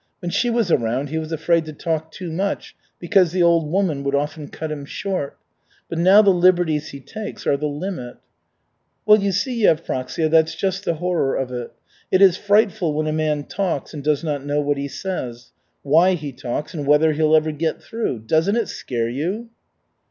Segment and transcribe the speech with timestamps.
[0.17, 4.03] When she was around he was afraid to talk too much, because the old woman
[4.03, 5.37] would often cut him short.
[5.89, 8.17] But now the liberties he takes are the limit."
[9.05, 11.73] "Well, you see, Yevpraksia, that's just the horror of it.
[12.09, 15.51] It is frightful when a man talks and does not know what he says,
[15.83, 18.21] why he talks and whether he'll ever get through.
[18.25, 19.49] Doesn't it scare you?"